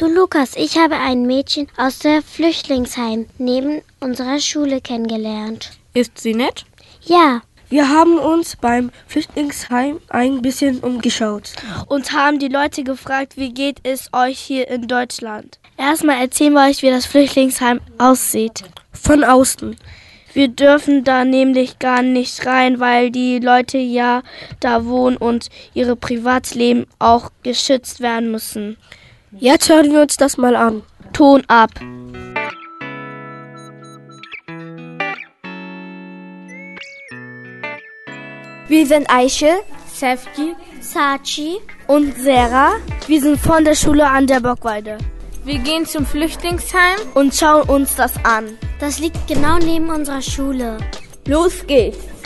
[0.00, 5.72] Du Lukas, ich habe ein Mädchen aus der Flüchtlingsheim neben unserer Schule kennengelernt.
[5.92, 6.64] Ist sie nett?
[7.02, 7.42] Ja.
[7.68, 11.52] Wir haben uns beim Flüchtlingsheim ein bisschen umgeschaut.
[11.86, 15.58] Und haben die Leute gefragt, wie geht es euch hier in Deutschland?
[15.76, 18.62] Erstmal erzählen wir euch, wie das Flüchtlingsheim aussieht.
[18.94, 19.76] Von außen.
[20.32, 24.22] Wir dürfen da nämlich gar nicht rein, weil die Leute ja
[24.60, 28.78] da wohnen und ihre Privatleben auch geschützt werden müssen.
[29.38, 30.82] Jetzt hören wir uns das mal an.
[31.12, 31.70] Ton ab.
[38.68, 39.60] Wir sind Eichel,
[39.92, 42.72] Sefki Sachi und Sarah.
[43.06, 44.98] Wir sind von der Schule an der Bockweide.
[45.44, 48.58] Wir gehen zum Flüchtlingsheim und schauen uns das an.
[48.80, 50.78] Das liegt genau neben unserer Schule.
[51.26, 52.19] Los geht's.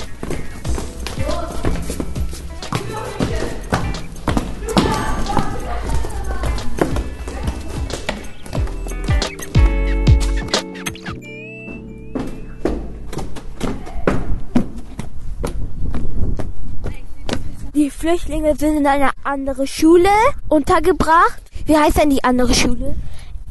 [18.05, 20.10] Flüchtlinge sind in eine andere Schule
[20.51, 21.41] untergebracht.
[21.65, 22.97] Wie heißt denn die andere Schule?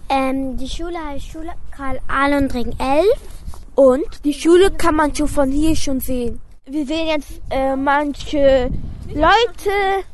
[0.10, 3.04] Ähm, die Schule heißt Schule Karl Ahlendring 11.
[3.74, 6.40] Und die Schule kann man schon von hier schon sehen.
[6.68, 8.70] Wir sehen jetzt äh, manche
[9.08, 10.06] Leute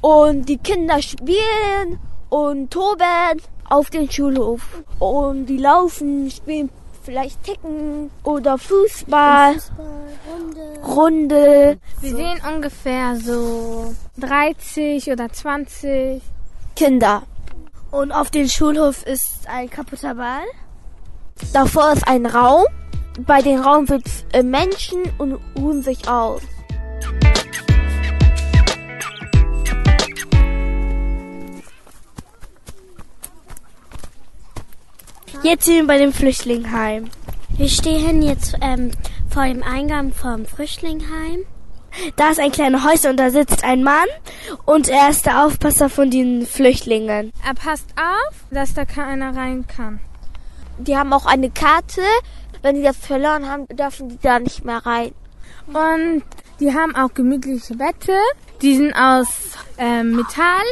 [0.00, 4.62] und die Kinder spielen und toben auf dem Schulhof.
[5.00, 6.70] Und die laufen, spielen
[7.02, 9.91] vielleicht Ticken oder Fußball, Fußball
[10.82, 11.78] Runde.
[12.00, 16.22] Wir sehen ungefähr so 30 oder 20
[16.76, 17.22] Kinder.
[17.90, 20.44] Und auf dem Schulhof ist ein kaputter Ball.
[21.52, 22.64] Davor ist ein Raum.
[23.26, 26.40] Bei dem Raum sitzen äh, Menschen und ruhen sich aus.
[35.42, 37.10] Jetzt sind wir bei dem Flüchtlingsheim.
[37.56, 38.92] Wir stehen jetzt ähm,
[39.32, 41.44] vor dem Eingang vom Flüchtlingsheim.
[42.16, 44.06] Da ist ein kleines Häuschen und da sitzt ein Mann
[44.64, 47.32] und er ist der Aufpasser von den Flüchtlingen.
[47.46, 50.00] Er passt auf, dass da keiner rein kann.
[50.78, 52.02] Die haben auch eine Karte.
[52.62, 55.12] Wenn die das verloren haben, dürfen die da nicht mehr rein.
[55.66, 56.22] Und
[56.60, 58.16] die haben auch gemütliche Bette.
[58.60, 59.28] Die sind aus
[59.78, 60.64] äh, Metall.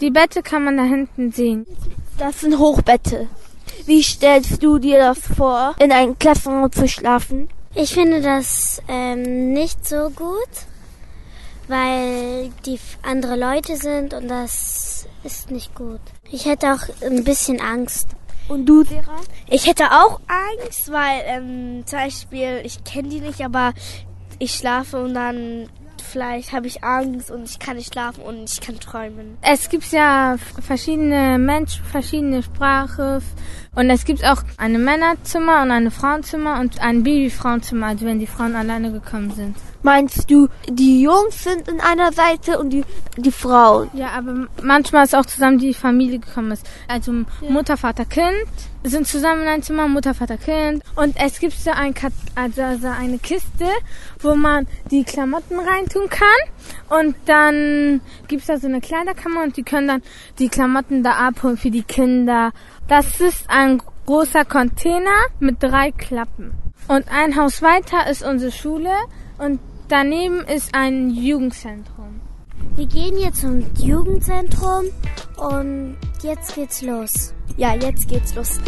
[0.00, 1.66] Die Bette kann man da hinten sehen.
[2.18, 3.28] Das sind Hochbette.
[3.86, 7.48] Wie stellst du dir das vor, in einem Klassenraum zu schlafen?
[7.76, 10.48] Ich finde das ähm, nicht so gut,
[11.66, 16.00] weil die andere Leute sind und das ist nicht gut.
[16.30, 18.10] Ich hätte auch ein bisschen Angst.
[18.46, 19.22] Und du, Sarah?
[19.48, 23.72] Ich hätte auch Angst, weil ähm, zum Beispiel, ich kenne die nicht, aber
[24.38, 25.68] ich schlafe und dann
[26.14, 29.36] vielleicht habe ich Angst und ich kann nicht schlafen und ich kann träumen.
[29.42, 33.20] Es gibt ja verschiedene Menschen, verschiedene Sprache.
[33.74, 38.28] Und es gibt auch ein Männerzimmer und ein Frauenzimmer und ein Babyfrauenzimmer, also wenn die
[38.28, 39.56] Frauen alleine gekommen sind.
[39.84, 42.84] Meinst du, die Jungs sind in einer Seite und die,
[43.18, 43.90] die Frauen?
[43.92, 46.66] Ja, aber manchmal ist auch zusammen die Familie gekommen ist.
[46.88, 47.12] Also
[47.46, 48.46] Mutter, Vater, Kind
[48.82, 50.82] sind zusammen in einem Zimmer, Mutter, Vater, Kind.
[50.96, 53.66] Und es gibt so ein Kat also also eine Kiste,
[54.20, 56.28] wo man die Klamotten reintun kann.
[56.88, 60.02] Und dann gibt's da so eine Kleiderkammer und die können dann
[60.38, 62.52] die Klamotten da abholen für die Kinder.
[62.88, 66.52] Das ist ein großer Container mit drei Klappen.
[66.88, 68.90] Und ein Haus weiter ist unsere Schule
[69.36, 72.20] und daneben ist ein Jugendzentrum.
[72.76, 74.84] Wir gehen jetzt zum Jugendzentrum
[75.36, 77.34] und jetzt geht's los.
[77.56, 78.58] Ja, jetzt geht's los.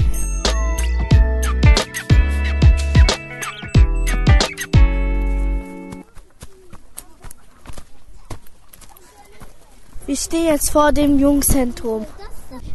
[10.06, 12.06] Wir stehen jetzt vor dem Jugendzentrum.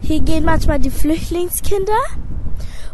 [0.02, 1.94] Hier gehen manchmal die Flüchtlingskinder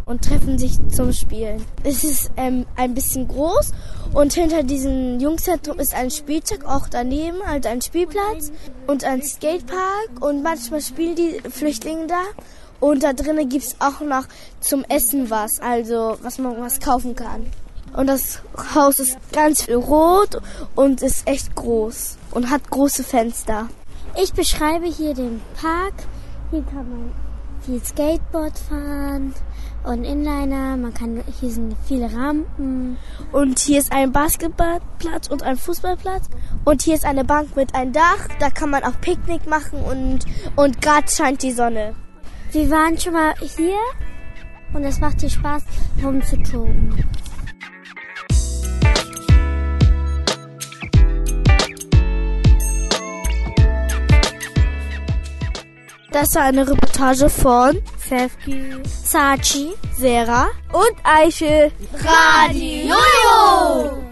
[0.05, 1.63] und treffen sich zum Spielen.
[1.83, 3.73] Es ist ähm, ein bisschen groß
[4.13, 8.51] und hinter diesem Jugendzentrum ist ein Spielzeug, auch daneben, also ein Spielplatz
[8.87, 12.21] und ein Skatepark und manchmal spielen die Flüchtlinge da
[12.79, 14.25] und da drinnen gibt's auch noch
[14.59, 17.47] zum Essen was, also was man was kaufen kann.
[17.93, 18.41] Und das
[18.75, 20.41] Haus ist ganz rot
[20.75, 23.69] und ist echt groß und hat große Fenster.
[24.21, 25.93] Ich beschreibe hier den Park.
[26.51, 27.26] Hier kann man
[27.67, 29.33] viel Skateboard fahren
[29.83, 30.77] und Inliner.
[30.77, 32.97] Man kann, hier sind viele Rampen.
[33.33, 36.29] Und hier ist ein Basketballplatz und ein Fußballplatz.
[36.63, 38.27] Und hier ist eine Bank mit einem Dach.
[38.39, 40.19] Da kann man auch Picknick machen und,
[40.55, 41.93] und gerade scheint die Sonne.
[42.53, 43.77] Wir waren schon mal hier
[44.73, 45.63] und es macht hier Spaß,
[46.01, 47.03] rumzutoben.
[56.11, 59.73] Das war eine Reportage von Sefki, Sachi.
[59.97, 61.71] Sarah Und Eiche.
[61.93, 64.03] Radio Jojo.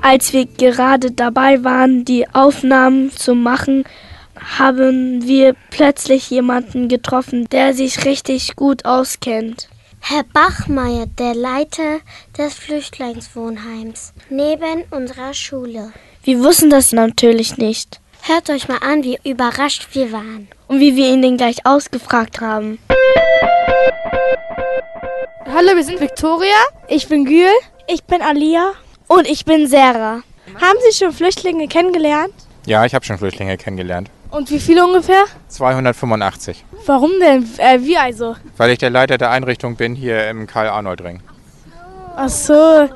[0.00, 3.84] Als wir gerade dabei waren, die Aufnahmen zu machen,
[4.58, 9.68] haben wir plötzlich jemanden getroffen, der sich richtig gut auskennt.
[10.06, 12.00] Herr Bachmeier, der Leiter
[12.36, 15.94] des Flüchtlingswohnheims, neben unserer Schule.
[16.22, 18.00] Wir wussten das natürlich nicht.
[18.20, 20.48] Hört euch mal an, wie überrascht wir waren.
[20.68, 22.78] Und wie wir ihn denn gleich ausgefragt haben.
[25.46, 26.52] Hallo, wir sind Victoria.
[26.88, 27.48] Ich bin Gül.
[27.88, 28.72] Ich bin Alia.
[29.08, 30.22] Und ich bin Sarah.
[30.60, 32.34] Haben Sie schon Flüchtlinge kennengelernt?
[32.66, 34.10] Ja, ich habe schon Flüchtlinge kennengelernt.
[34.34, 35.24] Und wie viele ungefähr?
[35.46, 36.64] 285.
[36.86, 37.48] Warum denn?
[37.58, 38.34] Äh, wie also?
[38.56, 41.20] Weil ich der Leiter der Einrichtung bin hier im Karl-Arnold-Ring.
[42.16, 42.88] Ach so.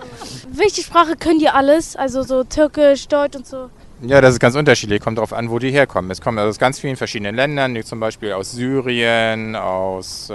[0.50, 1.94] Welche Sprache können die alles?
[1.94, 3.70] Also so Türkisch, Deutsch und so.
[4.02, 5.00] Ja, das ist ganz unterschiedlich.
[5.00, 6.10] Kommt darauf an, wo die herkommen.
[6.10, 10.34] Es kommen aus ganz vielen verschiedenen Ländern, wie zum Beispiel aus Syrien, aus äh,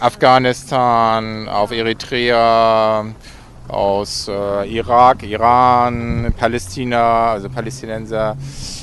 [0.00, 3.06] Afghanistan, auf Eritrea,
[3.68, 8.36] aus äh, Irak, Iran, Palästina, also Palästinenser.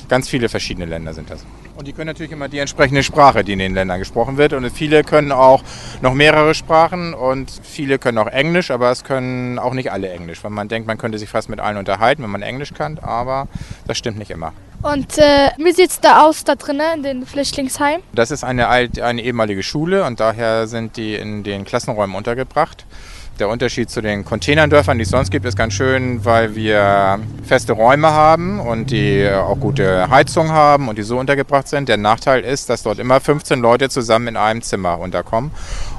[0.09, 1.45] Ganz viele verschiedene Länder sind das.
[1.75, 4.53] Und die können natürlich immer die entsprechende Sprache, die in den Ländern gesprochen wird.
[4.53, 5.63] Und viele können auch
[6.01, 10.43] noch mehrere Sprachen und viele können auch Englisch, aber es können auch nicht alle Englisch.
[10.43, 13.47] Weil man denkt, man könnte sich fast mit allen unterhalten, wenn man Englisch kann, aber
[13.87, 14.53] das stimmt nicht immer.
[14.83, 18.01] Und äh, wie sieht's da aus da drinnen in den Flüchtlingsheim?
[18.13, 22.85] Das ist eine, alt, eine ehemalige Schule und daher sind die in den Klassenräumen untergebracht.
[23.39, 27.73] Der Unterschied zu den Containerdörfern, die es sonst gibt, ist ganz schön, weil wir feste
[27.73, 31.89] Räume haben und die auch gute Heizung haben und die so untergebracht sind.
[31.89, 35.49] Der Nachteil ist, dass dort immer 15 Leute zusammen in einem Zimmer unterkommen.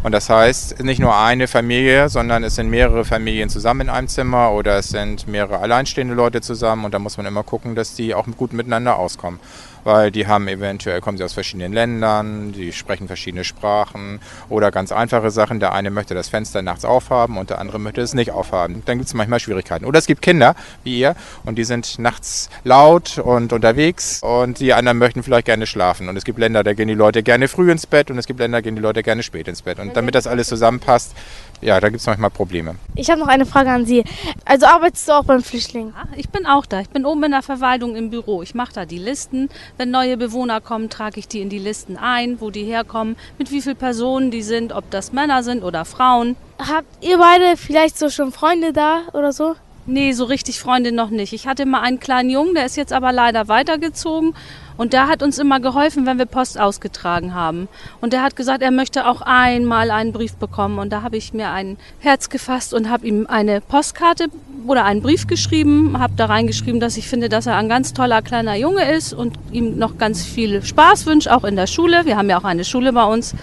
[0.04, 4.06] Und das heißt, nicht nur eine Familie, sondern es sind mehrere Familien zusammen in einem
[4.06, 7.96] Zimmer oder es sind mehrere alleinstehende Leute zusammen und da muss man immer gucken, dass
[7.96, 9.40] die auch gut miteinander auskommen
[9.84, 14.90] weil die haben eventuell, kommen sie aus verschiedenen Ländern, die sprechen verschiedene Sprachen oder ganz
[14.90, 15.60] einfache Sachen.
[15.60, 18.82] Der eine möchte das Fenster nachts aufhaben und der andere möchte es nicht aufhaben.
[18.84, 19.84] Dann gibt es manchmal Schwierigkeiten.
[19.84, 24.74] Oder es gibt Kinder, wie ihr, und die sind nachts laut und unterwegs und die
[24.74, 26.08] anderen möchten vielleicht gerne schlafen.
[26.08, 28.40] Und es gibt Länder, da gehen die Leute gerne früh ins Bett und es gibt
[28.40, 29.78] Länder, da gehen die Leute gerne spät ins Bett.
[29.78, 31.14] Und damit das alles zusammenpasst,
[31.60, 32.76] ja, da gibt es manchmal Probleme.
[32.94, 34.04] Ich habe noch eine Frage an Sie.
[34.44, 35.94] Also arbeitest du auch beim Flüchtling?
[35.96, 36.80] Ja, ich bin auch da.
[36.80, 38.42] Ich bin oben in der Verwaltung im Büro.
[38.42, 39.48] Ich mache da die Listen.
[39.78, 43.50] Wenn neue Bewohner kommen, trage ich die in die Listen ein, wo die herkommen, mit
[43.50, 46.36] wie vielen Personen die sind, ob das Männer sind oder Frauen.
[46.58, 49.56] Habt ihr beide vielleicht so schon Freunde da oder so?
[49.86, 51.32] Nee, so richtig Freunde noch nicht.
[51.34, 54.34] Ich hatte mal einen kleinen Jungen, der ist jetzt aber leider weitergezogen.
[54.76, 57.68] Und der hat uns immer geholfen, wenn wir Post ausgetragen haben.
[58.00, 60.78] Und der hat gesagt, er möchte auch einmal einen Brief bekommen.
[60.78, 64.26] Und da habe ich mir ein Herz gefasst und habe ihm eine Postkarte
[64.66, 68.22] oder einen Brief geschrieben, habe da reingeschrieben, dass ich finde, dass er ein ganz toller
[68.22, 72.06] kleiner Junge ist und ihm noch ganz viel Spaß wünsche, auch in der Schule.
[72.06, 73.34] Wir haben ja auch eine Schule bei uns.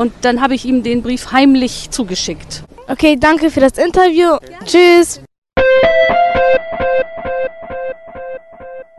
[0.00, 2.64] Und dann habe ich ihm den Brief heimlich zugeschickt.
[2.88, 4.38] Okay, danke für das Interview.
[4.64, 5.20] Tschüss.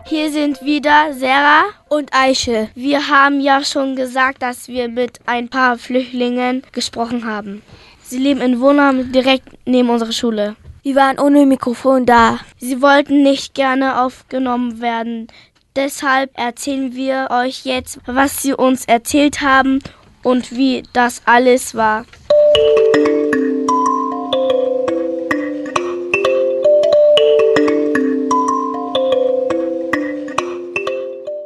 [0.06, 1.63] Hier sind wieder Sarah.
[1.89, 2.69] Und Eiche.
[2.75, 7.63] Wir haben ja schon gesagt, dass wir mit ein paar Flüchtlingen gesprochen haben.
[8.04, 10.56] Sie leben in Wohnheim direkt neben unserer Schule.
[10.83, 12.38] Wir waren ohne Mikrofon da.
[12.59, 15.30] Sie wollten nicht gerne aufgenommen werden.
[15.75, 19.81] Deshalb erzählen wir euch jetzt, was sie uns erzählt haben
[20.23, 22.06] und wie das alles war.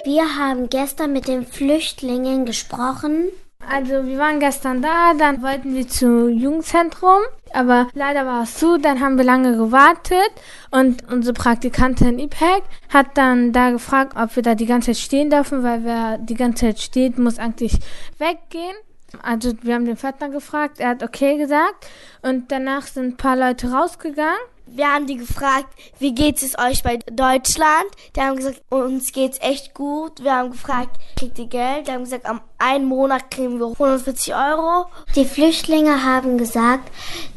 [0.04, 3.30] Wir haben gestern mit den Flüchtlingen gesprochen.
[3.68, 7.22] Also wir waren gestern da, dann wollten wir zum Jugendzentrum,
[7.56, 10.32] aber leider war es zu, dann haben wir lange gewartet
[10.72, 15.30] und unsere Praktikantin IPEC hat dann da gefragt, ob wir da die ganze Zeit stehen
[15.30, 17.80] dürfen, weil wer die ganze Zeit steht, muss eigentlich
[18.18, 18.76] weggehen.
[19.22, 21.88] Also wir haben den Pförtner gefragt, er hat okay gesagt
[22.22, 24.36] und danach sind ein paar Leute rausgegangen.
[24.68, 25.68] Wir haben die gefragt,
[26.00, 27.86] wie geht es euch bei Deutschland?
[28.16, 30.24] Die haben gesagt, uns geht's echt gut.
[30.24, 31.88] Wir haben gefragt, kriegt ihr Geld?
[31.88, 34.88] Die haben gesagt, am einen Monat kriegen wir 140 Euro.
[35.16, 36.92] Die Flüchtlinge haben gesagt,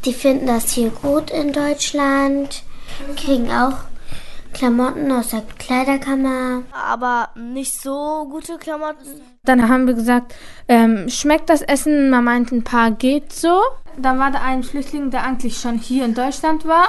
[0.05, 2.63] die finden das hier gut in Deutschland,
[3.17, 3.77] kriegen auch
[4.55, 6.63] Klamotten aus der Kleiderkammer.
[6.73, 9.21] Aber nicht so gute Klamotten.
[9.45, 10.35] Dann haben wir gesagt,
[10.67, 12.11] ähm, schmeckt das Essen?
[12.11, 13.61] Man meint, ein paar geht so.
[13.97, 16.89] Dann war da ein Flüchtling, der eigentlich schon hier in Deutschland war.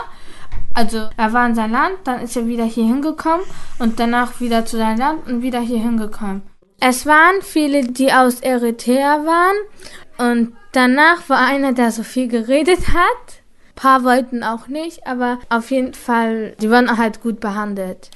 [0.74, 3.46] Also er war in sein Land, dann ist er wieder hier hingekommen
[3.80, 6.42] und danach wieder zu seinem Land und wieder hier hingekommen.
[6.80, 9.56] Es waren viele, die aus Eritrea waren
[10.18, 13.42] und danach war einer, der so viel geredet hat.
[13.70, 18.12] Ein paar wollten auch nicht, aber auf jeden Fall, die wurden halt gut behandelt.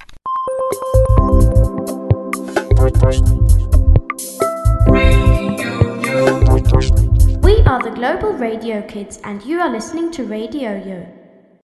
[7.42, 11.23] We are the Global Radio Kids and you are listening to Radio Yo.